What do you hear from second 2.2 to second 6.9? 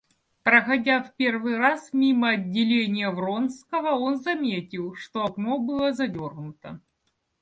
отделения Вронского, он заметил, что окно было задернуто.